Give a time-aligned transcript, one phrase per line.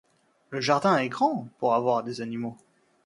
[0.49, 2.57] le jardin est grand pour avoir des animaux